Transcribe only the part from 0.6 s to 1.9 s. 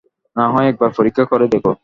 একবার পরীক্ষা করে দেখো।